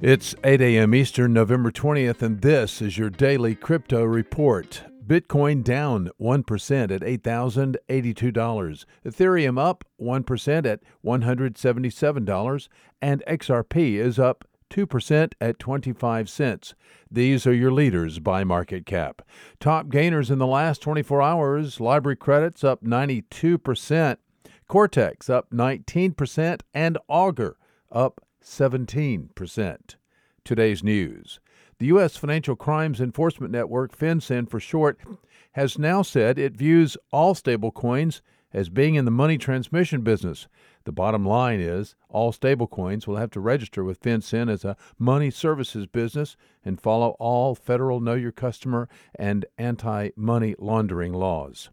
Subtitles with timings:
[0.00, 0.94] It's 8 a.m.
[0.94, 4.84] Eastern, November 20th, and this is your daily crypto report.
[5.04, 8.84] Bitcoin down 1% at $8,082.
[9.04, 12.68] Ethereum up 1% at $177.
[13.02, 16.76] And XRP is up 2% at 25 cents.
[17.10, 19.22] These are your leaders by market cap.
[19.58, 24.16] Top gainers in the last 24 hours LBRY Credits up 92%,
[24.68, 27.56] Cortex up 19%, and Augur
[27.90, 29.94] up 17%.
[30.44, 31.40] Today's news.
[31.78, 32.16] The U.S.
[32.16, 34.98] Financial Crimes Enforcement Network, FinCEN for short,
[35.52, 38.20] has now said it views all stablecoins
[38.52, 40.48] as being in the money transmission business.
[40.84, 45.30] The bottom line is all stablecoins will have to register with FinCEN as a money
[45.30, 51.70] services business and follow all federal Know Your Customer and anti money laundering laws.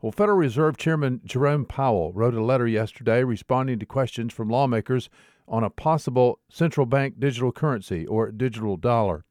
[0.00, 5.10] Well, Federal Reserve Chairman Jerome Powell wrote a letter yesterday responding to questions from lawmakers
[5.48, 9.24] on a possible central bank digital currency or digital dollar.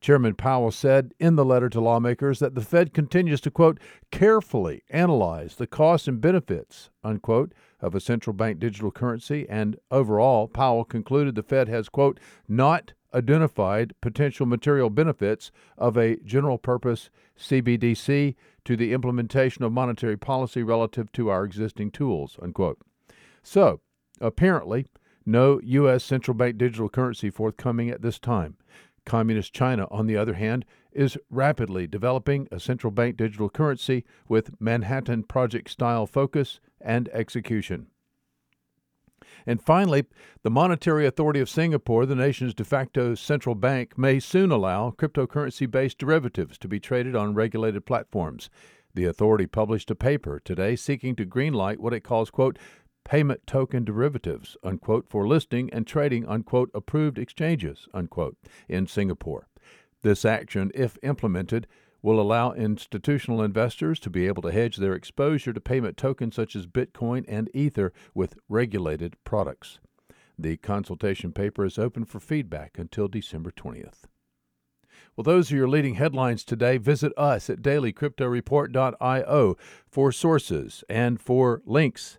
[0.00, 3.78] Chairman Powell said in the letter to lawmakers that the Fed continues to, quote,
[4.10, 9.46] carefully analyze the costs and benefits, unquote, of a central bank digital currency.
[9.48, 16.16] And overall, Powell concluded the Fed has, quote, not identified potential material benefits of a
[16.24, 22.78] general purpose CBDC to the implementation of monetary policy relative to our existing tools, unquote.
[23.42, 23.80] So,
[24.20, 24.86] apparently,
[25.24, 26.04] no U.S.
[26.04, 28.56] central bank digital currency forthcoming at this time.
[29.04, 34.60] Communist China, on the other hand, is rapidly developing a central bank digital currency with
[34.60, 37.86] Manhattan Project style focus and execution.
[39.46, 40.04] And finally,
[40.42, 45.68] the Monetary Authority of Singapore, the nation's de facto central bank, may soon allow cryptocurrency
[45.70, 48.50] based derivatives to be traded on regulated platforms.
[48.94, 52.58] The authority published a paper today seeking to greenlight what it calls, quote,
[53.04, 58.36] payment token derivatives, unquote, for listing and trading on, quote, approved exchanges, unquote,
[58.68, 59.48] in Singapore.
[60.02, 61.66] This action, if implemented,
[62.02, 66.56] will allow institutional investors to be able to hedge their exposure to payment tokens such
[66.56, 69.78] as Bitcoin and Ether with regulated products.
[70.36, 74.06] The consultation paper is open for feedback until December 20th.
[75.16, 76.78] Well, those are your leading headlines today.
[76.78, 79.56] Visit us at dailycryptoreport.io
[79.86, 82.18] for sources and for links